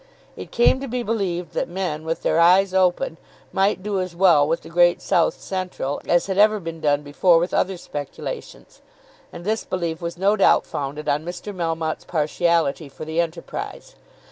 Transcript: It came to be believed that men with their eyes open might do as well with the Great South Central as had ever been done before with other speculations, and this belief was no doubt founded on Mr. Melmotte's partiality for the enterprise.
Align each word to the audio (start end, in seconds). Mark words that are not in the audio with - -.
It 0.35 0.49
came 0.49 0.79
to 0.79 0.87
be 0.87 1.03
believed 1.03 1.53
that 1.53 1.69
men 1.69 2.05
with 2.05 2.23
their 2.23 2.39
eyes 2.39 2.73
open 2.73 3.17
might 3.53 3.83
do 3.83 3.99
as 3.99 4.15
well 4.15 4.47
with 4.47 4.61
the 4.61 4.67
Great 4.69 4.99
South 4.99 5.39
Central 5.39 6.01
as 6.07 6.25
had 6.25 6.39
ever 6.39 6.59
been 6.59 6.81
done 6.81 7.03
before 7.03 7.37
with 7.37 7.53
other 7.53 7.77
speculations, 7.77 8.81
and 9.31 9.45
this 9.45 9.63
belief 9.63 10.01
was 10.01 10.17
no 10.17 10.35
doubt 10.35 10.65
founded 10.65 11.07
on 11.07 11.23
Mr. 11.23 11.53
Melmotte's 11.55 12.05
partiality 12.05 12.89
for 12.89 13.05
the 13.05 13.21
enterprise. 13.21 13.93